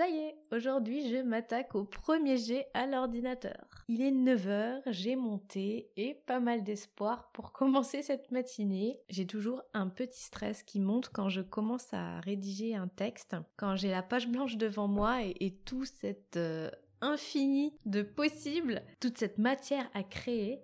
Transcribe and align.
Ça 0.00 0.08
y 0.08 0.16
est, 0.16 0.36
aujourd'hui 0.50 1.10
je 1.10 1.16
m'attaque 1.16 1.74
au 1.74 1.84
premier 1.84 2.38
jet 2.38 2.68
à 2.72 2.86
l'ordinateur. 2.86 3.84
Il 3.86 4.00
est 4.00 4.10
9h, 4.10 4.80
j'ai 4.86 5.14
monté 5.14 5.90
et 5.98 6.14
pas 6.14 6.40
mal 6.40 6.64
d'espoir 6.64 7.30
pour 7.32 7.52
commencer 7.52 8.00
cette 8.00 8.30
matinée. 8.30 8.98
J'ai 9.10 9.26
toujours 9.26 9.62
un 9.74 9.88
petit 9.90 10.22
stress 10.22 10.62
qui 10.62 10.80
monte 10.80 11.10
quand 11.10 11.28
je 11.28 11.42
commence 11.42 11.92
à 11.92 12.18
rédiger 12.20 12.74
un 12.74 12.88
texte, 12.88 13.36
quand 13.58 13.76
j'ai 13.76 13.90
la 13.90 14.02
page 14.02 14.26
blanche 14.26 14.56
devant 14.56 14.88
moi 14.88 15.22
et, 15.22 15.50
tout 15.66 15.84
cet 15.84 16.38
euh, 16.38 16.70
infini 17.02 17.74
de 17.84 18.00
possibles, 18.00 18.80
toute 19.00 19.18
cette 19.18 19.36
matière 19.36 19.90
à 19.92 20.02
créer. 20.02 20.62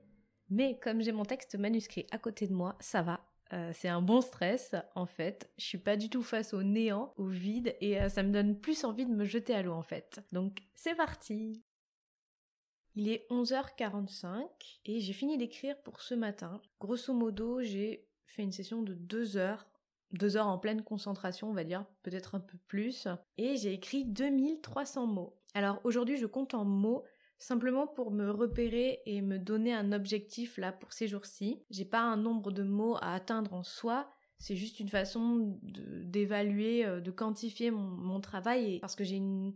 Mais 0.48 0.78
comme 0.78 1.02
j'ai 1.02 1.12
mon 1.12 1.26
texte 1.26 1.58
manuscrit 1.58 2.06
à 2.10 2.16
côté 2.16 2.46
de 2.46 2.54
moi, 2.54 2.74
ça 2.80 3.02
va, 3.02 3.20
euh, 3.52 3.70
c'est 3.72 3.88
un 3.88 4.02
bon 4.02 4.20
stress 4.20 4.74
en 4.94 5.06
fait. 5.06 5.50
Je 5.58 5.64
suis 5.64 5.78
pas 5.78 5.96
du 5.96 6.10
tout 6.10 6.22
face 6.22 6.52
au 6.52 6.62
néant, 6.62 7.14
au 7.16 7.26
vide 7.26 7.76
et 7.80 8.00
euh, 8.00 8.08
ça 8.08 8.22
me 8.22 8.32
donne 8.32 8.58
plus 8.58 8.84
envie 8.84 9.06
de 9.06 9.14
me 9.14 9.24
jeter 9.24 9.54
à 9.54 9.62
l'eau 9.62 9.72
en 9.72 9.82
fait. 9.82 10.20
Donc 10.32 10.62
c'est 10.74 10.94
parti. 10.94 11.62
Il 12.94 13.08
est 13.08 13.26
11h45 13.30 14.46
et 14.86 15.00
j'ai 15.00 15.12
fini 15.12 15.36
d'écrire 15.36 15.80
pour 15.82 16.00
ce 16.00 16.14
matin. 16.14 16.60
Grosso 16.80 17.12
modo, 17.12 17.60
j'ai 17.62 18.08
fait 18.24 18.42
une 18.42 18.52
session 18.52 18.82
de 18.82 18.94
2 18.94 19.36
heures. 19.36 19.66
2 20.12 20.36
heures 20.36 20.46
en 20.46 20.58
pleine 20.58 20.82
concentration, 20.82 21.50
on 21.50 21.52
va 21.52 21.64
dire, 21.64 21.84
peut-être 22.02 22.34
un 22.36 22.40
peu 22.40 22.56
plus. 22.66 23.06
Et 23.36 23.56
j'ai 23.56 23.74
écrit 23.74 24.04
2300 24.04 25.06
mots. 25.06 25.36
Alors 25.52 25.80
aujourd'hui, 25.84 26.16
je 26.16 26.26
compte 26.26 26.54
en 26.54 26.64
mots 26.64 27.04
simplement 27.38 27.86
pour 27.86 28.10
me 28.10 28.30
repérer 28.30 29.00
et 29.06 29.20
me 29.20 29.38
donner 29.38 29.72
un 29.72 29.92
objectif 29.92 30.56
là 30.58 30.72
pour 30.72 30.92
ces 30.92 31.08
jours-ci. 31.08 31.62
J'ai 31.70 31.84
pas 31.84 32.00
un 32.00 32.16
nombre 32.16 32.50
de 32.50 32.62
mots 32.62 32.96
à 32.96 33.14
atteindre 33.14 33.54
en 33.54 33.62
soi, 33.62 34.08
c'est 34.38 34.56
juste 34.56 34.80
une 34.80 34.88
façon 34.88 35.58
d'évaluer, 35.62 36.84
euh, 36.84 37.00
de, 37.00 37.10
quantifier 37.10 37.70
mon, 37.70 38.20
travail 38.20 38.78
parce 38.80 38.96
que 38.96 39.04
j'ai 39.04 39.16
une, 39.16 39.54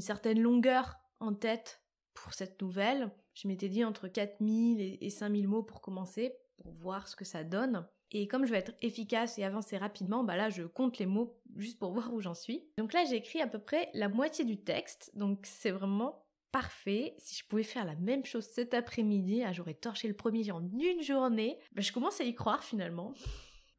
certaine 0.00 0.40
longueur 0.40 0.96
en 1.20 1.32
tête 1.32 1.82
pour 2.12 2.34
cette 2.34 2.60
nouvelle. 2.60 3.10
Je 3.34 3.48
m'étais 3.48 3.68
dit 3.68 3.84
entre 3.84 4.08
4000 4.08 4.80
et, 4.80 4.98
et 5.00 5.10
5000 5.10 5.48
mots 5.48 5.62
pour 5.62 5.80
commencer, 5.80 6.34
pour 6.58 6.72
voir 6.72 7.08
ce 7.08 7.16
que 7.16 7.24
ça 7.24 7.44
donne. 7.44 7.86
Et 8.12 8.28
comme 8.28 8.44
je 8.46 8.52
vais 8.52 8.58
être 8.58 8.74
efficace 8.82 9.38
et 9.38 9.44
avancer 9.44 9.76
rapidement, 9.76 10.22
bah 10.22 10.36
là 10.36 10.50
je 10.50 10.62
compte 10.64 10.98
les 10.98 11.06
mots 11.06 11.38
juste 11.56 11.78
pour 11.78 11.92
voir 11.94 12.12
où 12.12 12.20
j'en 12.20 12.34
suis. 12.34 12.68
Donc 12.78 12.92
là 12.92 13.04
j'ai 13.08 13.16
écrit 13.16 13.40
à 13.40 13.46
peu 13.46 13.58
près 13.58 13.90
la 13.94 14.08
moitié 14.08 14.44
du 14.44 14.62
texte, 14.62 15.10
donc 15.14 15.46
c'est 15.46 15.70
vraiment 15.70 16.25
parfait. 16.56 17.14
Si 17.18 17.36
je 17.36 17.46
pouvais 17.46 17.62
faire 17.62 17.84
la 17.84 17.96
même 17.96 18.24
chose 18.24 18.46
cet 18.46 18.72
après-midi, 18.72 19.42
ah, 19.44 19.52
j'aurais 19.52 19.74
torché 19.74 20.08
le 20.08 20.14
premier 20.14 20.50
en 20.52 20.62
une 20.62 21.02
journée. 21.02 21.58
Bah, 21.72 21.82
je 21.82 21.92
commence 21.92 22.18
à 22.18 22.24
y 22.24 22.34
croire 22.34 22.64
finalement. 22.64 23.12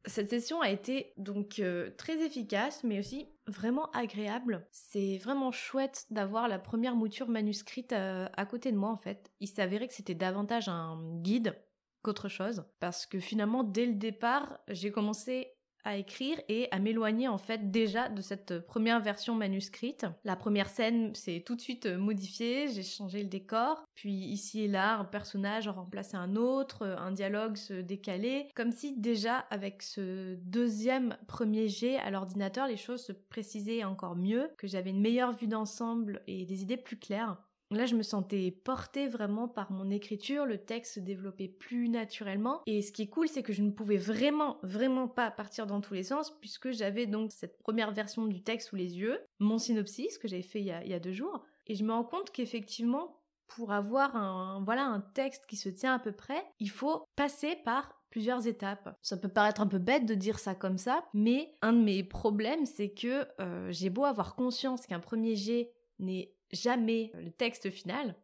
Cette 0.04 0.30
session 0.30 0.60
a 0.60 0.70
été 0.70 1.12
donc 1.16 1.58
euh, 1.58 1.90
très 1.98 2.24
efficace, 2.24 2.84
mais 2.84 3.00
aussi 3.00 3.26
vraiment 3.48 3.90
agréable. 3.90 4.64
C'est 4.70 5.18
vraiment 5.18 5.50
chouette 5.50 6.06
d'avoir 6.10 6.46
la 6.46 6.60
première 6.60 6.94
mouture 6.94 7.28
manuscrite 7.28 7.92
euh, 7.92 8.28
à 8.36 8.46
côté 8.46 8.70
de 8.70 8.76
moi 8.76 8.90
en 8.90 8.96
fait. 8.96 9.32
Il 9.40 9.48
s'avérait 9.48 9.88
que 9.88 9.94
c'était 9.94 10.14
davantage 10.14 10.68
un 10.68 11.00
guide 11.20 11.60
qu'autre 12.02 12.28
chose, 12.28 12.64
parce 12.78 13.06
que 13.06 13.18
finalement 13.18 13.64
dès 13.64 13.86
le 13.86 13.94
départ, 13.94 14.60
j'ai 14.68 14.92
commencé 14.92 15.48
à 15.84 15.96
écrire 15.96 16.38
et 16.48 16.68
à 16.70 16.78
m'éloigner 16.78 17.28
en 17.28 17.38
fait 17.38 17.70
déjà 17.70 18.08
de 18.08 18.20
cette 18.20 18.58
première 18.66 19.00
version 19.00 19.34
manuscrite. 19.34 20.06
La 20.24 20.36
première 20.36 20.68
scène 20.68 21.14
s'est 21.14 21.42
tout 21.44 21.54
de 21.54 21.60
suite 21.60 21.86
euh, 21.86 21.98
modifiée, 21.98 22.68
j'ai 22.68 22.82
changé 22.82 23.22
le 23.22 23.28
décor, 23.28 23.84
puis 23.94 24.12
ici 24.12 24.62
et 24.62 24.68
là 24.68 24.98
un 24.98 25.04
personnage 25.04 25.68
a 25.68 25.72
remplacé 25.72 26.16
un 26.16 26.36
autre, 26.36 26.82
euh, 26.82 26.96
un 26.98 27.12
dialogue 27.12 27.56
se 27.56 27.74
décalait, 27.74 28.48
comme 28.54 28.72
si 28.72 28.96
déjà 28.98 29.38
avec 29.50 29.82
ce 29.82 30.34
deuxième 30.36 31.16
premier 31.26 31.68
jet 31.68 31.96
à 31.96 32.10
l'ordinateur 32.10 32.66
les 32.66 32.76
choses 32.76 33.04
se 33.04 33.12
précisaient 33.12 33.84
encore 33.84 34.16
mieux, 34.16 34.50
que 34.58 34.66
j'avais 34.66 34.90
une 34.90 35.00
meilleure 35.00 35.32
vue 35.32 35.48
d'ensemble 35.48 36.22
et 36.26 36.44
des 36.44 36.62
idées 36.62 36.76
plus 36.76 36.98
claires. 36.98 37.36
Là, 37.70 37.84
je 37.84 37.96
me 37.96 38.02
sentais 38.02 38.50
portée 38.50 39.08
vraiment 39.08 39.46
par 39.46 39.70
mon 39.72 39.90
écriture, 39.90 40.46
le 40.46 40.56
texte 40.56 40.94
se 40.94 41.00
développait 41.00 41.48
plus 41.48 41.90
naturellement. 41.90 42.62
Et 42.66 42.80
ce 42.80 42.92
qui 42.92 43.02
est 43.02 43.08
cool, 43.08 43.28
c'est 43.28 43.42
que 43.42 43.52
je 43.52 43.62
ne 43.62 43.70
pouvais 43.70 43.98
vraiment, 43.98 44.58
vraiment 44.62 45.06
pas 45.06 45.30
partir 45.30 45.66
dans 45.66 45.82
tous 45.82 45.92
les 45.92 46.02
sens, 46.02 46.30
puisque 46.40 46.70
j'avais 46.70 47.06
donc 47.06 47.30
cette 47.30 47.58
première 47.58 47.92
version 47.92 48.26
du 48.26 48.42
texte 48.42 48.70
sous 48.70 48.76
les 48.76 48.96
yeux, 48.98 49.20
mon 49.38 49.58
synopsis 49.58 50.16
que 50.16 50.28
j'avais 50.28 50.42
fait 50.42 50.60
il 50.60 50.66
y, 50.66 50.94
a, 50.94 51.00
deux 51.00 51.12
jours. 51.12 51.44
Et 51.66 51.74
je 51.74 51.84
me 51.84 51.92
rends 51.92 52.04
compte 52.04 52.30
qu'effectivement, 52.30 53.20
pour 53.48 53.72
avoir 53.72 54.16
un, 54.16 54.62
voilà, 54.64 54.84
un 54.84 55.00
texte 55.00 55.44
qui 55.46 55.56
se 55.56 55.68
tient 55.68 55.94
à 55.94 55.98
peu 55.98 56.12
près, 56.12 56.42
il 56.60 56.70
faut 56.70 57.04
passer 57.16 57.56
par 57.66 57.98
plusieurs 58.08 58.46
étapes. 58.46 58.96
Ça 59.02 59.18
peut 59.18 59.28
paraître 59.28 59.60
un 59.60 59.66
peu 59.66 59.78
bête 59.78 60.06
de 60.06 60.14
dire 60.14 60.38
ça 60.38 60.54
comme 60.54 60.78
ça, 60.78 61.04
mais 61.12 61.54
un 61.60 61.74
de 61.74 61.82
mes 61.82 62.02
problèmes, 62.02 62.64
c'est 62.64 62.90
que 62.90 63.26
euh, 63.40 63.70
j'ai 63.70 63.90
beau 63.90 64.04
avoir 64.04 64.34
conscience 64.34 64.86
qu'un 64.86 65.00
premier 65.00 65.36
jet 65.36 65.72
n'est 65.98 66.32
jamais 66.52 67.10
le 67.14 67.30
texte 67.30 67.70
final, 67.70 68.14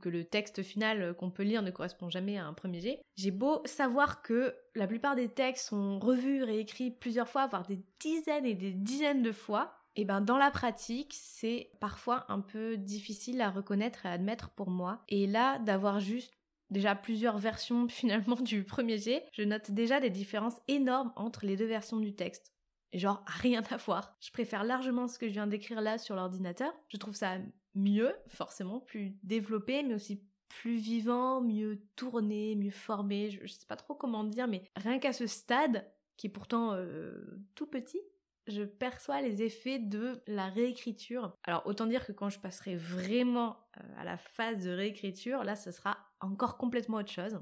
que 0.00 0.08
le 0.08 0.24
texte 0.24 0.62
final 0.62 1.14
qu'on 1.14 1.30
peut 1.30 1.42
lire 1.42 1.62
ne 1.62 1.70
correspond 1.70 2.10
jamais 2.10 2.38
à 2.38 2.46
un 2.46 2.52
premier 2.52 2.80
jet, 2.80 3.00
j'ai 3.16 3.30
beau 3.30 3.62
savoir 3.64 4.22
que 4.22 4.54
la 4.74 4.86
plupart 4.86 5.16
des 5.16 5.28
textes 5.28 5.68
sont 5.68 5.98
revus, 5.98 6.42
réécrits 6.42 6.90
plusieurs 6.90 7.28
fois, 7.28 7.46
voire 7.46 7.66
des 7.66 7.80
dizaines 8.00 8.46
et 8.46 8.54
des 8.54 8.72
dizaines 8.72 9.22
de 9.22 9.32
fois, 9.32 9.72
et 9.94 10.04
ben 10.04 10.20
dans 10.20 10.36
la 10.36 10.50
pratique, 10.50 11.14
c'est 11.18 11.70
parfois 11.80 12.26
un 12.28 12.40
peu 12.40 12.76
difficile 12.76 13.40
à 13.40 13.50
reconnaître 13.50 14.04
et 14.04 14.10
à 14.10 14.12
admettre 14.12 14.50
pour 14.50 14.68
moi. 14.68 15.02
Et 15.08 15.26
là, 15.26 15.58
d'avoir 15.60 16.00
juste 16.00 16.34
déjà 16.68 16.94
plusieurs 16.94 17.38
versions 17.38 17.88
finalement 17.88 18.36
du 18.36 18.64
premier 18.64 18.98
jet, 18.98 19.24
je 19.32 19.42
note 19.42 19.70
déjà 19.70 19.98
des 19.98 20.10
différences 20.10 20.60
énormes 20.68 21.12
entre 21.16 21.46
les 21.46 21.56
deux 21.56 21.66
versions 21.66 21.98
du 21.98 22.14
texte 22.14 22.52
genre 22.98 23.22
rien 23.26 23.62
à 23.70 23.76
voir. 23.76 24.16
Je 24.20 24.30
préfère 24.30 24.64
largement 24.64 25.08
ce 25.08 25.18
que 25.18 25.28
je 25.28 25.32
viens 25.32 25.46
d'écrire 25.46 25.80
là 25.80 25.98
sur 25.98 26.14
l'ordinateur. 26.14 26.72
Je 26.88 26.96
trouve 26.96 27.14
ça 27.14 27.36
mieux, 27.76 28.12
forcément, 28.28 28.80
plus 28.80 29.14
développé, 29.22 29.82
mais 29.82 29.94
aussi 29.94 30.22
plus 30.48 30.76
vivant, 30.76 31.40
mieux 31.40 31.80
tourné, 31.96 32.56
mieux 32.56 32.70
formé. 32.70 33.30
Je, 33.30 33.46
sais 33.46 33.66
pas 33.66 33.76
trop 33.76 33.94
comment 33.94 34.24
dire, 34.24 34.48
mais 34.48 34.62
rien 34.76 34.98
qu'à 34.98 35.12
ce 35.12 35.26
stade, 35.26 35.86
qui 36.16 36.26
est 36.26 36.30
pourtant 36.30 36.72
euh, 36.72 37.44
tout 37.54 37.66
petit, 37.66 38.00
je 38.46 38.62
perçois 38.62 39.20
les 39.20 39.42
effets 39.42 39.78
de 39.78 40.20
la 40.26 40.48
réécriture. 40.48 41.32
Alors 41.44 41.66
autant 41.66 41.86
dire 41.86 42.06
que 42.06 42.12
quand 42.12 42.30
je 42.30 42.38
passerai 42.38 42.76
vraiment 42.76 43.58
euh, 43.78 43.82
à 43.98 44.04
la 44.04 44.16
phase 44.16 44.64
de 44.64 44.70
réécriture, 44.70 45.44
là 45.44 45.56
ce 45.56 45.70
sera 45.72 45.96
encore 46.20 46.56
complètement 46.56 46.98
autre 46.98 47.10
chose. 47.10 47.40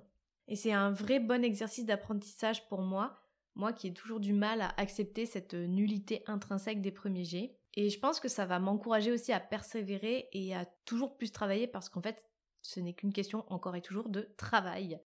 Et 0.49 0.57
c'est 0.57 0.73
un 0.73 0.91
vrai 0.91 1.21
bon 1.21 1.45
exercice 1.45 1.87
d'apprentissage 1.87 2.69
pour 2.69 2.83
moi 2.83 3.25
moi 3.55 3.73
qui 3.73 3.89
ai 3.89 3.93
toujours 3.93 4.21
du 4.21 4.33
mal 4.33 4.61
à 4.61 4.75
accepter 4.77 5.27
cette 5.27 5.55
nullité 5.55 6.23
intrinsèque 6.27 6.81
des 6.81 6.91
premiers 6.91 7.25
jets. 7.25 7.57
Et 7.77 7.91
je 7.91 7.99
pense 7.99 8.21
que 8.21 8.29
ça 8.29 8.47
va 8.47 8.59
m'encourager 8.59 9.11
aussi 9.11 9.33
à 9.33 9.41
persévérer 9.41 10.29
et 10.33 10.55
à 10.55 10.65
toujours 10.85 11.17
plus 11.17 11.33
travailler 11.33 11.67
parce 11.67 11.89
qu'en 11.89 12.03
fait, 12.03 12.29
ce 12.63 12.81
n'est 12.81 12.95
qu'une 12.95 13.13
question 13.13 13.45
encore 13.49 13.77
et 13.77 13.83
toujours 13.83 14.09
de 14.09 14.33
travail. 14.37 15.01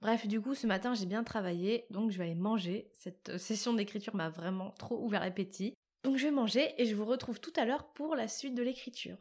Bref, 0.00 0.26
du 0.26 0.40
coup, 0.40 0.54
ce 0.54 0.66
matin, 0.66 0.92
j'ai 0.92 1.06
bien 1.06 1.24
travaillé, 1.24 1.86
donc 1.88 2.10
je 2.10 2.18
vais 2.18 2.24
aller 2.24 2.34
manger. 2.34 2.90
Cette 2.92 3.38
session 3.38 3.72
d'écriture 3.72 4.14
m'a 4.14 4.28
vraiment 4.28 4.72
trop 4.72 5.02
ouvert 5.02 5.20
l'appétit. 5.20 5.74
Donc 6.02 6.18
je 6.18 6.24
vais 6.24 6.30
manger 6.30 6.74
et 6.76 6.84
je 6.84 6.94
vous 6.94 7.06
retrouve 7.06 7.40
tout 7.40 7.52
à 7.56 7.64
l'heure 7.64 7.92
pour 7.94 8.14
la 8.14 8.28
suite 8.28 8.54
de 8.54 8.62
l'écriture. 8.62 9.16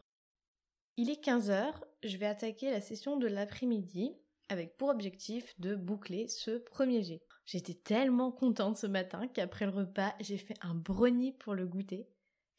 Il 0.97 1.09
est 1.09 1.23
15h, 1.23 1.71
je 2.03 2.17
vais 2.17 2.25
attaquer 2.25 2.69
la 2.69 2.81
session 2.81 3.15
de 3.17 3.27
l'après-midi 3.27 4.13
avec 4.49 4.77
pour 4.77 4.89
objectif 4.89 5.57
de 5.57 5.75
boucler 5.75 6.27
ce 6.27 6.57
premier 6.57 7.01
jet. 7.01 7.21
J'étais 7.45 7.73
tellement 7.73 8.31
contente 8.31 8.77
ce 8.77 8.87
matin 8.87 9.27
qu'après 9.27 9.65
le 9.65 9.71
repas, 9.71 10.13
j'ai 10.19 10.37
fait 10.37 10.57
un 10.61 10.75
brownie 10.75 11.31
pour 11.31 11.55
le 11.55 11.65
goûter. 11.65 12.07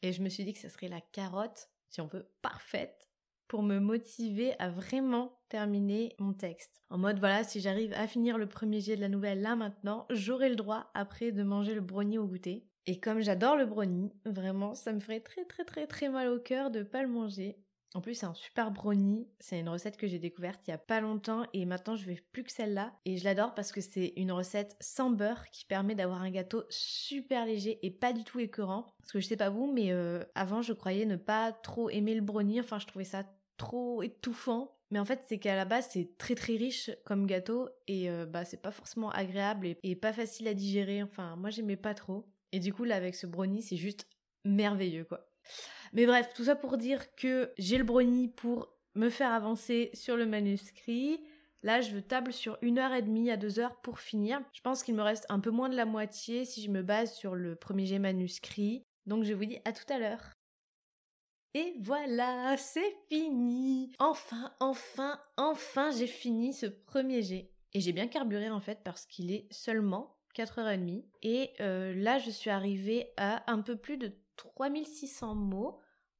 Et 0.05 0.13
je 0.13 0.21
me 0.21 0.29
suis 0.29 0.45
dit 0.45 0.53
que 0.53 0.59
ce 0.59 0.69
serait 0.69 0.87
la 0.87 1.01
carotte, 1.01 1.67
si 1.89 1.99
on 1.99 2.05
veut, 2.05 2.29
parfaite 2.43 3.09
pour 3.47 3.63
me 3.63 3.79
motiver 3.79 4.53
à 4.59 4.69
vraiment 4.69 5.39
terminer 5.49 6.15
mon 6.19 6.31
texte. 6.31 6.83
En 6.91 6.99
mode 6.99 7.17
voilà, 7.17 7.43
si 7.43 7.59
j'arrive 7.59 7.91
à 7.93 8.05
finir 8.05 8.37
le 8.37 8.47
premier 8.47 8.81
jet 8.81 8.95
de 8.95 9.01
la 9.01 9.09
nouvelle 9.09 9.41
là 9.41 9.55
maintenant, 9.55 10.05
j'aurai 10.11 10.49
le 10.49 10.55
droit 10.55 10.91
après 10.93 11.31
de 11.31 11.41
manger 11.41 11.73
le 11.73 11.81
brownie 11.81 12.19
au 12.19 12.27
goûter. 12.27 12.67
Et 12.85 12.99
comme 12.99 13.21
j'adore 13.21 13.55
le 13.55 13.65
brownie, 13.65 14.13
vraiment, 14.25 14.75
ça 14.75 14.93
me 14.93 14.99
ferait 14.99 15.21
très 15.21 15.43
très 15.43 15.65
très 15.65 15.87
très 15.87 16.09
mal 16.09 16.27
au 16.27 16.39
cœur 16.39 16.69
de 16.69 16.83
pas 16.83 17.01
le 17.01 17.09
manger. 17.09 17.57
En 17.93 18.01
plus, 18.01 18.15
c'est 18.15 18.25
un 18.25 18.33
super 18.33 18.71
brownie. 18.71 19.27
C'est 19.39 19.59
une 19.59 19.69
recette 19.69 19.95
que 19.95 20.07
j'ai 20.07 20.19
découverte 20.19 20.59
il 20.67 20.71
y 20.71 20.73
a 20.73 20.77
pas 20.77 20.99
longtemps 20.99 21.45
et 21.53 21.65
maintenant 21.65 21.95
je 21.95 22.05
vais 22.05 22.21
plus 22.33 22.43
que 22.43 22.51
celle-là. 22.51 22.93
Et 23.05 23.17
je 23.17 23.23
l'adore 23.23 23.55
parce 23.55 23.71
que 23.71 23.79
c'est 23.79 24.13
une 24.17 24.33
recette 24.33 24.75
sans 24.81 25.09
beurre 25.09 25.49
qui 25.51 25.65
permet 25.65 25.95
d'avoir 25.95 26.21
un 26.21 26.29
gâteau 26.29 26.63
super 26.69 27.45
léger 27.45 27.79
et 27.83 27.91
pas 27.91 28.11
du 28.11 28.23
tout 28.23 28.39
écœurant. 28.39 28.93
Parce 28.99 29.13
que 29.13 29.19
je 29.21 29.27
sais 29.27 29.37
pas 29.37 29.49
vous, 29.49 29.71
mais 29.71 29.93
euh, 29.93 30.23
avant 30.35 30.61
je 30.61 30.73
croyais 30.73 31.05
ne 31.05 31.15
pas 31.15 31.53
trop 31.53 31.89
aimer 31.89 32.15
le 32.15 32.21
brownie. 32.21 32.59
Enfin, 32.59 32.79
je 32.79 32.87
trouvais 32.87 33.05
ça 33.05 33.23
trop 33.57 34.03
étouffant. 34.03 34.71
Mais 34.91 34.99
en 34.99 35.05
fait, 35.05 35.23
c'est 35.27 35.39
qu'à 35.39 35.55
la 35.55 35.65
base, 35.65 35.87
c'est 35.91 36.17
très 36.17 36.35
très 36.35 36.55
riche 36.55 36.91
comme 37.05 37.25
gâteau 37.25 37.69
et 37.87 38.09
euh, 38.09 38.25
bah 38.25 38.45
c'est 38.45 38.61
pas 38.61 38.71
forcément 38.71 39.09
agréable 39.09 39.75
et, 39.83 39.95
pas 39.95 40.13
facile 40.13 40.47
à 40.47 40.53
digérer. 40.53 41.01
Enfin, 41.01 41.35
moi 41.37 41.49
j'aimais 41.49 41.77
pas 41.77 41.93
trop. 41.93 42.27
Et 42.51 42.59
du 42.59 42.73
coup, 42.73 42.83
là, 42.83 42.95
avec 42.95 43.15
ce 43.15 43.25
brownie, 43.25 43.61
c'est 43.61 43.77
juste 43.77 44.07
merveilleux 44.43 45.05
quoi. 45.05 45.27
Mais 45.93 46.05
bref, 46.05 46.29
tout 46.33 46.45
ça 46.45 46.55
pour 46.55 46.77
dire 46.77 47.15
que 47.15 47.51
j'ai 47.57 47.77
le 47.77 47.83
brownie 47.83 48.27
pour 48.27 48.69
me 48.95 49.09
faire 49.09 49.31
avancer 49.31 49.91
sur 49.93 50.17
le 50.17 50.25
manuscrit. 50.25 51.21
Là, 51.63 51.81
je 51.81 51.97
table 51.97 52.31
sur 52.31 52.57
une 52.61 52.77
heure 52.77 52.93
et 52.93 53.01
demie 53.01 53.31
à 53.31 53.37
deux 53.37 53.59
heures 53.59 53.81
pour 53.81 53.99
finir. 53.99 54.39
Je 54.53 54.61
pense 54.61 54.83
qu'il 54.83 54.95
me 54.95 55.01
reste 55.01 55.25
un 55.29 55.39
peu 55.39 55.49
moins 55.49 55.69
de 55.69 55.75
la 55.75 55.85
moitié 55.85 56.45
si 56.45 56.61
je 56.61 56.69
me 56.69 56.83
base 56.83 57.13
sur 57.15 57.35
le 57.35 57.55
premier 57.55 57.85
jet 57.85 57.99
manuscrit. 57.99 58.83
Donc 59.05 59.23
je 59.23 59.33
vous 59.33 59.45
dis 59.45 59.59
à 59.65 59.73
tout 59.73 59.91
à 59.91 59.97
l'heure. 59.97 60.33
Et 61.55 61.73
voilà, 61.79 62.55
c'est 62.57 62.95
fini. 63.09 63.93
Enfin, 63.97 64.53
enfin, 64.59 65.19
enfin, 65.37 65.89
j'ai 65.91 66.07
fini 66.07 66.53
ce 66.53 66.65
premier 66.65 67.21
jet. 67.21 67.49
Et 67.73 67.79
j'ai 67.79 67.93
bien 67.93 68.07
carburé 68.07 68.49
en 68.49 68.59
fait 68.59 68.81
parce 68.83 69.05
qu'il 69.05 69.31
est 69.31 69.47
seulement 69.51 70.17
4h30. 70.35 71.05
Et 71.23 71.51
euh, 71.61 71.93
là, 71.95 72.19
je 72.19 72.29
suis 72.29 72.49
arrivée 72.49 73.13
à 73.17 73.49
un 73.51 73.61
peu 73.61 73.75
plus 73.77 73.97
de 73.97 74.11
3600 74.35 75.35
mots, 75.35 75.79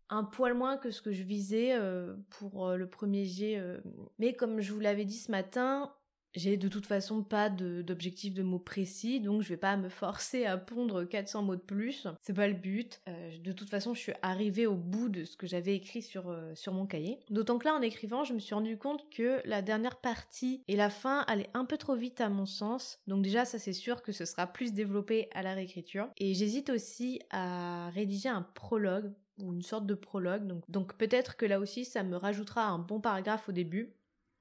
un 0.10 0.24
poil 0.24 0.54
moins 0.54 0.78
que 0.78 0.92
ce 0.92 1.02
que 1.02 1.12
je 1.12 1.24
visais 1.24 1.74
euh, 1.74 2.16
pour 2.30 2.68
euh, 2.68 2.78
le 2.78 2.90
premier 2.90 3.26
jet. 3.26 3.58
Euh. 3.58 3.80
Mais 4.20 4.34
comme 4.34 4.62
je 4.62 4.74
vous 4.74 4.80
l'avais 4.80 5.06
dit 5.06 5.18
ce 5.18 5.32
matin, 5.32 5.94
j'ai 6.36 6.58
de 6.58 6.68
toute 6.68 6.86
façon 6.86 7.24
pas 7.24 7.50
d'objectif 7.50 8.34
de, 8.34 8.44
mots 8.44 8.60
précis, 8.60 9.20
donc 9.20 9.42
je 9.42 9.50
vais 9.50 9.58
pas 9.58 9.78
me 9.78 9.90
forcer 9.90 10.46
à 10.46 10.58
pondre 10.58 11.04
400 11.04 11.44
mots 11.44 11.56
de 11.56 11.62
plus. 11.62 12.08
C'est 12.22 12.34
pas 12.34 12.48
le 12.48 12.54
but. 12.54 13.02
Euh, 13.08 13.38
de 13.40 13.52
toute 13.52 13.70
façon, 13.70 13.94
je 13.94 14.00
suis 14.00 14.14
arrivée 14.22 14.68
au 14.68 14.76
bout 14.76 15.10
de 15.10 15.24
ce 15.24 15.38
que 15.38 15.48
j'avais 15.48 15.76
écrit 15.76 16.02
sur, 16.02 16.30
euh, 16.30 16.54
sur 16.56 16.74
mon 16.74 16.86
cahier. 16.86 17.20
D'autant 17.30 17.58
que 17.58 17.66
là, 17.66 17.74
en 17.74 17.82
écrivant, 17.82 18.24
je 18.24 18.34
me 18.34 18.40
suis 18.40 18.54
rendu 18.54 18.78
compte 18.78 19.10
que 19.10 19.42
la 19.46 19.62
dernière 19.62 19.98
partie 19.98 20.64
et 20.68 20.76
la 20.76 20.90
fin 20.90 21.24
allaient 21.28 21.50
un 21.54 21.66
peu 21.66 21.78
trop 21.78 21.96
vite 21.96 22.22
à 22.22 22.30
mon 22.30 22.46
sens. 22.46 23.00
Donc 23.08 23.24
déjà, 23.24 23.46
ça 23.46 23.60
c'est 23.60 23.74
sûr 23.74 24.02
que 24.02 24.12
ce 24.12 24.26
sera 24.26 24.48
plus 24.48 24.74
développé 24.74 25.30
à 25.34 25.42
la 25.42 25.54
réécriture. 25.54 26.10
Et 26.18 26.34
j'hésite 26.34 26.70
aussi 26.70 27.22
à 27.32 27.90
rédiger 27.90 28.30
un 28.30 28.42
prologue 28.42 29.12
ou 29.40 29.54
une 29.54 29.62
sorte 29.62 29.86
de 29.86 29.96
prologue. 29.96 30.48
Donc, 30.48 30.64
donc 30.70 30.98
peut-être 30.98 31.38
que 31.38 31.46
là 31.46 31.60
aussi, 31.60 31.86
ça 31.86 32.04
me 32.04 32.16
rajoutera 32.16 32.66
un 32.66 32.80
bon 32.80 33.00
paragraphe 33.00 33.50
au 33.50 33.52
début. 33.52 33.94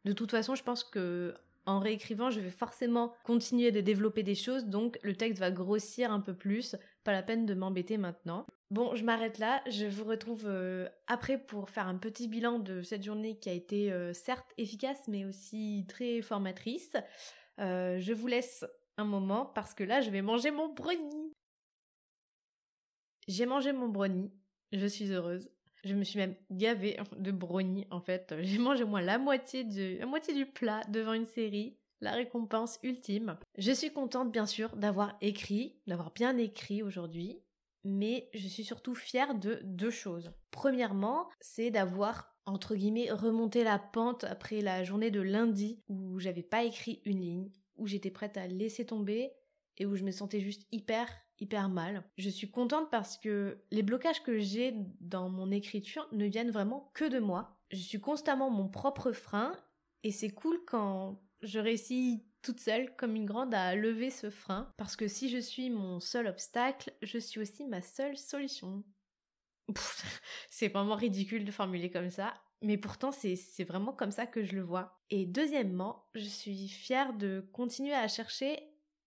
De 0.05 0.13
toute 0.13 0.31
façon, 0.31 0.55
je 0.55 0.63
pense 0.63 0.85
que 0.85 1.35
en 1.67 1.79
réécrivant, 1.79 2.31
je 2.31 2.41
vais 2.41 2.51
forcément 2.51 3.15
continuer 3.25 3.73
de 3.73 3.81
développer 3.81 4.23
des 4.23 4.35
choses, 4.35 4.67
donc 4.67 4.99
le 5.03 5.15
texte 5.15 5.41
va 5.41 5.51
grossir 5.51 6.13
un 6.13 6.21
peu 6.21 6.35
plus. 6.35 6.77
Pas 7.05 7.13
la 7.13 7.23
peine 7.23 7.47
de 7.47 7.55
m'embêter 7.55 7.97
maintenant. 7.97 8.47
Bon, 8.71 8.95
je 8.95 9.05
m'arrête 9.05 9.39
là. 9.39 9.63
Je 9.69 9.87
vous 9.87 10.05
retrouve 10.05 10.45
euh, 10.47 10.89
après 11.07 11.39
pour 11.39 11.71
faire 11.71 11.87
un 11.87 11.97
petit 11.97 12.29
bilan 12.29 12.59
de 12.59 12.83
cette 12.83 13.03
journée 13.03 13.39
qui 13.39 13.49
a 13.49 13.53
été 13.53 13.93
euh, 13.93 14.13
certes 14.13 14.53
efficace, 14.59 15.07
mais 15.09 15.25
aussi 15.25 15.85
très 15.89 16.23
formatrice. 16.23 16.97
Euh, 17.61 17.99
je 18.01 18.13
vous 18.13 18.27
laisse 18.27 18.65
un 18.97 19.05
moment 19.05 19.47
parce 19.47 19.75
que 19.75 19.85
là, 19.85 20.01
je 20.01 20.11
vais 20.11 20.23
manger 20.23 20.51
mon 20.51 20.73
brownie. 20.73 21.33
J'ai 23.29 23.47
mangé 23.47 23.73
mon 23.73 23.89
brownie. 23.89 24.33
Je 24.73 24.87
suis 24.87 25.13
heureuse. 25.13 25.51
Je 25.85 25.95
me 25.95 26.05
suis 26.05 26.19
même 26.19 26.35
gavée 26.51 26.99
de 27.17 27.31
brownie 27.31 27.87
en 27.91 28.01
fait. 28.01 28.35
J'ai 28.41 28.59
mangé 28.59 28.85
moi 28.85 29.03
la 29.03 29.19
moitié, 29.19 29.65
du, 29.65 29.99
la 29.99 30.07
moitié 30.07 30.35
du 30.35 30.47
plat 30.47 30.83
devant 30.89 31.13
une 31.13 31.27
série. 31.27 31.77
La 32.01 32.13
récompense 32.13 32.79
ultime. 32.83 33.39
Je 33.57 33.73
suis 33.73 33.93
contente 33.93 34.31
bien 34.31 34.47
sûr 34.47 34.77
d'avoir 34.77 35.17
écrit, 35.23 35.79
d'avoir 35.87 36.11
bien 36.13 36.37
écrit 36.37 36.83
aujourd'hui, 36.83 37.41
mais 37.85 38.29
je 38.35 38.47
suis 38.47 38.65
surtout 38.65 38.95
fière 38.95 39.35
de 39.35 39.61
deux 39.63 39.91
choses. 39.91 40.33
Premièrement, 40.51 41.31
c'est 41.41 41.71
d'avoir 41.71 42.35
entre 42.47 42.75
guillemets 42.75 43.11
remonté 43.11 43.65
la 43.65 43.79
pente 43.79 44.25
après 44.25 44.61
la 44.61 44.85
journée 44.85 45.11
de 45.11 45.21
lundi 45.21 45.83
où 45.89 46.19
j'avais 46.19 46.43
pas 46.43 46.65
écrit 46.65 47.01
une 47.05 47.21
ligne, 47.21 47.51
où 47.77 47.87
j'étais 47.87 48.11
prête 48.11 48.37
à 48.37 48.47
laisser 48.47 48.85
tomber 48.85 49.33
et 49.79 49.87
où 49.87 49.97
je 49.97 50.05
me 50.05 50.11
sentais 50.11 50.41
juste 50.41 50.67
hyper 50.73 51.09
hyper 51.41 51.69
mal. 51.69 52.05
Je 52.19 52.31
suis 52.31 52.51
contente 52.51 52.91
parce 52.91 53.17
que 53.17 53.59
les 53.71 53.83
blocages 53.83 54.23
que 54.23 54.39
j'ai 54.39 54.75
dans 55.01 55.29
mon 55.29 55.51
écriture 55.51 56.09
ne 56.13 56.27
viennent 56.27 56.51
vraiment 56.51 56.91
que 56.95 57.05
de 57.05 57.19
moi. 57.19 57.57
Je 57.71 57.79
suis 57.79 58.01
constamment 58.01 58.51
mon 58.51 58.69
propre 58.69 59.13
frein 59.13 59.57
et 60.03 60.13
c'est 60.13 60.31
cool 60.31 60.59
quand 60.67 61.21
je 61.43 61.59
réussis 61.59 62.25
toute 62.43 62.61
seule 62.61 62.95
comme 62.97 63.17
une 63.17 63.27
grande 63.27 63.55
à 63.55 63.75
lever 63.75 64.11
ce 64.11 64.31
frein 64.31 64.71
parce 64.77 64.97
que 64.97 65.09
si 65.09 65.29
je 65.29 65.39
suis 65.39 65.71
mon 65.71 66.01
seul 66.01 66.27
obstacle, 66.27 66.93
je 67.03 67.19
suis 67.19 67.41
aussi 67.41 67.65
ma 67.65 67.83
seule 67.83 68.17
solution. 68.17 68.85
C'est 70.51 70.69
vraiment 70.69 70.95
ridicule 70.95 71.45
de 71.45 71.51
formuler 71.51 71.91
comme 71.91 72.11
ça, 72.11 72.35
mais 72.61 72.77
pourtant 72.77 73.13
c'est 73.13 73.65
vraiment 73.65 73.93
comme 73.93 74.11
ça 74.11 74.27
que 74.27 74.45
je 74.45 74.55
le 74.55 74.63
vois. 74.63 75.01
Et 75.11 75.27
deuxièmement, 75.27 76.07
je 76.15 76.25
suis 76.25 76.69
fière 76.69 77.15
de 77.15 77.49
continuer 77.53 77.95
à 77.95 78.09
chercher 78.09 78.59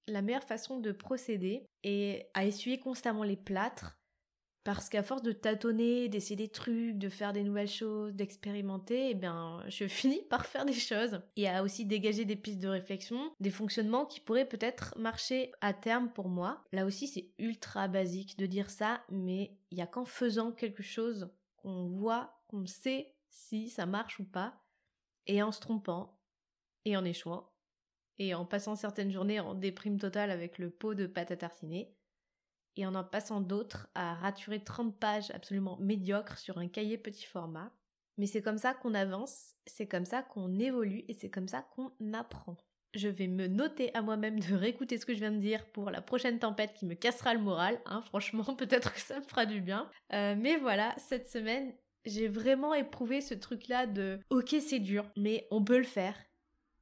la 0.07 0.21
meilleure 0.21 0.43
façon 0.43 0.79
de 0.79 0.91
procéder 0.91 1.65
est 1.83 2.29
à 2.33 2.45
essuyer 2.45 2.79
constamment 2.79 3.23
les 3.23 3.37
plâtres 3.37 3.97
parce 4.67 4.89
qu'à 4.89 5.01
force 5.01 5.21
de 5.21 5.31
tâtonner, 5.31 6.09
d'essayer 6.09 6.35
des 6.35 6.49
trucs, 6.49 6.97
de 6.97 7.07
faire 7.07 7.31
des 7.31 7.43
nouvelles 7.43 7.69
choses, 7.69 8.11
d'expérimenter, 8.11 9.11
eh 9.11 9.13
bien, 9.13 9.63
je 9.69 9.87
finis 9.87 10.21
par 10.29 10.45
faire 10.45 10.65
des 10.65 10.73
choses. 10.73 11.21
Et 11.37 11.47
à 11.47 11.63
aussi 11.63 11.85
dégager 11.85 12.25
des 12.25 12.35
pistes 12.35 12.59
de 12.59 12.67
réflexion, 12.67 13.31
des 13.39 13.49
fonctionnements 13.49 14.05
qui 14.05 14.19
pourraient 14.19 14.43
peut-être 14.43 14.93
marcher 14.97 15.53
à 15.61 15.73
terme 15.73 16.09
pour 16.09 16.27
moi. 16.27 16.65
Là 16.73 16.85
aussi, 16.85 17.07
c'est 17.07 17.31
ultra 17.39 17.87
basique 17.87 18.37
de 18.37 18.45
dire 18.45 18.69
ça, 18.69 19.05
mais 19.09 19.57
il 19.71 19.77
y 19.77 19.81
a 19.81 19.87
qu'en 19.87 20.03
faisant 20.03 20.51
quelque 20.51 20.83
chose 20.83 21.29
qu'on 21.55 21.87
voit, 21.87 22.43
qu'on 22.49 22.65
sait 22.65 23.15
si 23.29 23.69
ça 23.69 23.85
marche 23.85 24.19
ou 24.19 24.25
pas, 24.25 24.61
et 25.27 25.41
en 25.41 25.53
se 25.53 25.61
trompant, 25.61 26.19
et 26.83 26.97
en 26.97 27.05
échouant, 27.05 27.49
et 28.19 28.33
en 28.33 28.45
passant 28.45 28.75
certaines 28.75 29.11
journées 29.11 29.39
en 29.39 29.53
déprime 29.53 29.99
totale 29.99 30.31
avec 30.31 30.57
le 30.57 30.69
pot 30.69 30.93
de 30.93 31.07
pâte 31.07 31.31
à 31.31 31.37
tartiner, 31.37 31.95
et 32.77 32.85
en 32.85 32.95
en 32.95 33.03
passant 33.03 33.41
d'autres 33.41 33.89
à 33.95 34.13
raturer 34.13 34.63
30 34.63 34.97
pages 34.99 35.31
absolument 35.31 35.77
médiocres 35.79 36.37
sur 36.37 36.57
un 36.57 36.67
cahier 36.67 36.97
petit 36.97 37.25
format. 37.25 37.71
Mais 38.17 38.27
c'est 38.27 38.41
comme 38.41 38.57
ça 38.57 38.73
qu'on 38.73 38.93
avance, 38.93 39.55
c'est 39.65 39.87
comme 39.87 40.05
ça 40.05 40.23
qu'on 40.23 40.59
évolue 40.59 41.03
et 41.07 41.13
c'est 41.13 41.29
comme 41.29 41.47
ça 41.47 41.61
qu'on 41.75 41.91
apprend. 42.13 42.57
Je 42.93 43.09
vais 43.09 43.27
me 43.27 43.47
noter 43.47 43.93
à 43.95 44.01
moi-même 44.01 44.39
de 44.39 44.55
réécouter 44.55 44.97
ce 44.97 45.05
que 45.05 45.13
je 45.13 45.19
viens 45.19 45.31
de 45.31 45.39
dire 45.39 45.65
pour 45.71 45.91
la 45.91 46.01
prochaine 46.01 46.39
tempête 46.39 46.73
qui 46.73 46.85
me 46.85 46.95
cassera 46.95 47.33
le 47.33 47.41
moral. 47.41 47.79
Hein, 47.85 48.01
franchement, 48.01 48.43
peut-être 48.57 48.93
que 48.93 48.99
ça 48.99 49.19
me 49.19 49.25
fera 49.25 49.45
du 49.45 49.61
bien. 49.61 49.89
Euh, 50.13 50.35
mais 50.37 50.57
voilà, 50.57 50.95
cette 50.97 51.29
semaine, 51.29 51.73
j'ai 52.05 52.27
vraiment 52.27 52.73
éprouvé 52.73 53.21
ce 53.21 53.33
truc-là 53.33 53.85
de 53.85 54.19
ok, 54.29 54.55
c'est 54.61 54.79
dur, 54.79 55.05
mais 55.15 55.47
on 55.51 55.63
peut 55.63 55.77
le 55.77 55.83
faire 55.83 56.15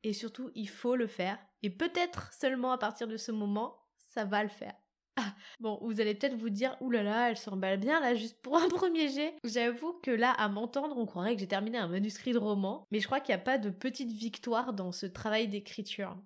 et 0.06 0.14
surtout 0.14 0.52
il 0.56 0.70
faut 0.70 0.96
le 0.96 1.08
faire. 1.08 1.38
Et 1.64 1.70
peut-être 1.70 2.32
seulement 2.32 2.72
à 2.72 2.78
partir 2.78 3.08
de 3.08 3.18
ce 3.18 3.32
moment 3.32 3.76
ça 3.98 4.24
va 4.24 4.44
le 4.44 4.50
faire. 4.50 4.74
Ah, 5.18 5.34
bon, 5.62 5.80
vous 5.82 6.02
allez 6.02 6.14
peut-être 6.14 6.36
vous 6.36 6.50
dire, 6.50 6.76
oulala, 6.82 7.30
elle 7.30 7.38
s'emballe 7.38 7.80
bien 7.80 8.02
là 8.02 8.16
juste 8.16 8.42
pour 8.42 8.58
un 8.58 8.68
premier 8.70 9.08
jet. 9.08 9.34
J'avoue 9.46 9.94
que 10.04 10.12
là, 10.12 10.32
à 10.32 10.50
m'entendre, 10.50 10.98
on 10.98 11.06
croirait 11.06 11.36
que 11.36 11.40
j'ai 11.40 11.48
terminé 11.48 11.78
un 11.78 11.88
manuscrit 11.88 12.34
de 12.34 12.38
roman, 12.38 12.86
mais 12.92 13.00
je 13.00 13.06
crois 13.06 13.22
qu'il 13.22 13.34
n'y 13.34 13.40
a 13.40 13.46
pas 13.46 13.58
de 13.58 13.70
petite 13.70 14.12
victoire 14.12 14.74
dans 14.74 14.92
ce 14.92 15.06
travail 15.06 15.48
d'écriture, 15.48 16.18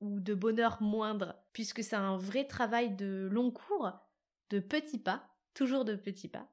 ou 0.00 0.20
de 0.20 0.32
bonheur 0.32 0.80
moindre, 0.80 1.36
puisque 1.52 1.84
c'est 1.84 1.96
un 1.96 2.16
vrai 2.16 2.46
travail 2.46 2.96
de 2.96 3.28
long 3.30 3.50
cours, 3.50 3.92
de 4.48 4.58
petits 4.58 4.98
pas, 4.98 5.28
toujours 5.52 5.84
de 5.84 5.94
petits 5.94 6.28
pas, 6.28 6.48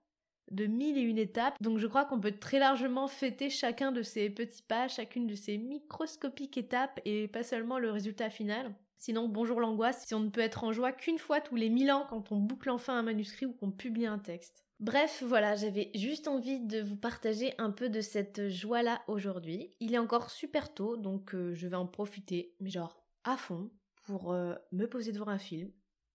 de 0.52 0.66
mille 0.66 0.98
et 0.98 1.02
une 1.02 1.18
étapes. 1.18 1.56
Donc 1.62 1.78
je 1.80 1.88
crois 1.88 2.06
qu'on 2.06 2.20
peut 2.20 2.32
très 2.32 2.60
largement 2.60 3.08
fêter 3.08 3.50
chacun 3.50 3.92
de 3.92 4.02
ces 4.02 4.30
petits 4.30 4.64
pas, 4.64 4.88
chacune 4.88 5.28
de 5.28 5.36
ces 5.36 5.58
microscopiques 5.58 6.58
étapes 6.58 7.00
et 7.06 7.28
pas 7.28 7.44
seulement 7.44 7.80
le 7.80 7.92
résultat 7.92 8.30
final. 8.30 8.74
Sinon, 8.98 9.30
bonjour 9.30 9.60
l'angoisse 9.60 10.06
si 10.08 10.16
on 10.16 10.20
ne 10.20 10.30
peut 10.30 10.42
être 10.42 10.64
en 10.64 10.72
joie 10.72 10.92
qu'une 10.92 11.20
fois 11.20 11.40
tous 11.40 11.56
les 11.56 11.70
mille 11.70 11.92
ans 11.92 12.08
quand 12.10 12.32
on 12.32 12.38
boucle 12.38 12.70
enfin 12.70 12.98
un 12.98 13.04
manuscrit 13.04 13.46
ou 13.46 13.54
qu'on 13.54 13.72
publie 13.72 14.08
un 14.08 14.20
texte. 14.20 14.64
Bref, 14.80 15.24
voilà, 15.26 15.56
j'avais 15.56 15.92
juste 15.96 16.28
envie 16.28 16.60
de 16.60 16.82
vous 16.82 16.96
partager 16.96 17.54
un 17.58 17.72
peu 17.72 17.90
de 17.90 18.02
cette 18.02 18.50
joie-là 18.50 19.02
aujourd'hui. 19.08 19.74
Il 19.80 19.94
est 19.96 20.00
encore 20.00 20.30
super 20.30 20.74
tôt, 20.74 20.98
donc 20.98 21.34
euh, 21.34 21.56
je 21.56 21.68
vais 21.68 21.76
en 21.76 21.88
profiter, 21.88 22.54
mais 22.60 22.70
genre 22.70 23.02
à 23.24 23.38
fond, 23.38 23.72
pour 24.06 24.34
euh, 24.34 24.54
me 24.72 24.86
poser 24.86 25.12
devant 25.12 25.28
un 25.28 25.40
film, 25.40 25.72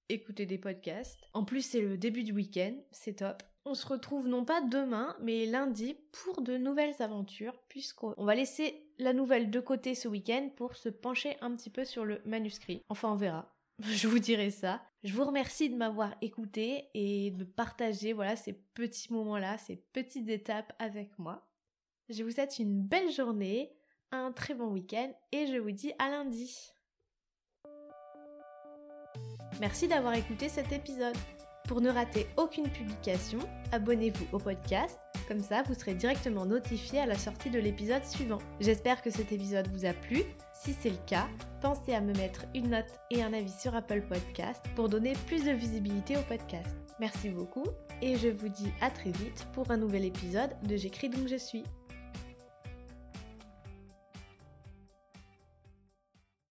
écouter 0.09 0.47
des 0.47 0.59
podcasts. 0.59 1.29
En 1.35 1.45
plus, 1.45 1.63
c'est 1.63 1.81
le 1.81 1.99
début 1.99 2.23
du 2.23 2.33
week-end, 2.33 2.75
c'est 2.93 3.17
top. 3.17 3.43
On 3.65 3.75
se 3.75 3.87
retrouve 3.87 4.27
non 4.27 4.45
pas 4.45 4.61
demain, 4.61 5.17
mais 5.21 5.47
lundi 5.47 5.97
pour 6.11 6.43
de 6.43 6.57
nouvelles 6.57 7.01
aventures, 7.01 7.57
puisqu'on 7.69 8.15
va 8.19 8.35
laisser 8.35 8.89
la 8.99 9.13
nouvelle 9.13 9.51
de 9.51 9.61
côté 9.61 9.95
ce 9.95 10.09
week-end 10.09 10.51
pour 10.57 10.77
se 10.77 10.89
pencher 10.89 11.37
un 11.41 11.55
petit 11.55 11.71
peu 11.71 11.85
sur 11.85 12.05
le 12.05 12.21
manuscrit. 12.25 12.83
Enfin, 12.89 13.13
on 13.13 13.17
verra. 13.17 13.55
Je 13.79 14.09
vous 14.09 14.19
dirai 14.19 14.51
ça. 14.51 14.83
Je 15.05 15.13
vous 15.15 15.25
remercie 15.25 15.71
de 15.71 15.77
m'avoir 15.77 16.15
écouté 16.21 16.89
et 16.95 17.31
de 17.31 17.45
partager 17.45 18.13
voilà 18.13 18.37
ces 18.37 18.53
petits 18.53 19.13
moments-là, 19.13 19.59
ces 19.59 19.77
petites 19.77 20.29
étapes 20.29 20.73
avec 20.79 21.19
moi. 21.19 21.49
Je 22.09 22.23
vous 22.25 22.31
souhaite 22.31 22.59
une 22.59 22.83
belle 22.83 23.11
journée, 23.11 23.73
un 24.11 24.33
très 24.33 24.55
bon 24.55 24.69
week-end 24.69 25.13
et 25.33 25.47
je 25.47 25.57
vous 25.57 25.71
dis 25.71 25.93
à 25.99 26.11
lundi. 26.11 26.73
Merci 29.61 29.89
d'avoir 29.89 30.15
écouté 30.15 30.49
cet 30.49 30.73
épisode. 30.73 31.17
Pour 31.67 31.81
ne 31.81 31.91
rater 31.91 32.27
aucune 32.37 32.69
publication, 32.69 33.39
abonnez-vous 33.71 34.27
au 34.33 34.39
podcast, 34.39 34.99
comme 35.29 35.41
ça 35.41 35.63
vous 35.63 35.75
serez 35.75 35.95
directement 35.95 36.45
notifié 36.45 37.01
à 37.01 37.07
la 37.07 37.17
sortie 37.17 37.51
de 37.51 37.59
l'épisode 37.59 38.05
suivant. 38.05 38.39
J'espère 38.61 39.01
que 39.01 39.11
cet 39.11 39.33
épisode 39.33 39.69
vous 39.69 39.87
a 39.87 39.93
plu. 39.93 40.25
Si 40.53 40.73
c'est 40.73 40.91
le 40.91 40.97
cas, 41.07 41.29
pensez 41.61 41.95
à 41.95 42.01
me 42.01 42.13
mettre 42.15 42.45
une 42.55 42.71
note 42.71 42.99
et 43.11 43.23
un 43.23 43.33
avis 43.33 43.53
sur 43.53 43.75
Apple 43.75 44.03
Podcast 44.03 44.65
pour 44.75 44.89
donner 44.89 45.15
plus 45.27 45.45
de 45.45 45.53
visibilité 45.53 46.17
au 46.17 46.23
podcast. 46.23 46.77
Merci 47.01 47.31
beaucoup 47.31 47.65
et 48.01 48.17
je 48.17 48.29
vous 48.29 48.49
dis 48.49 48.71
à 48.81 48.91
très 48.91 49.11
vite 49.11 49.47
pour 49.53 49.71
un 49.71 49.77
nouvel 49.77 50.05
épisode 50.05 50.51
de 50.63 50.77
J'écris 50.77 51.09
donc 51.09 51.29
je 51.29 51.37
suis. 51.37 51.65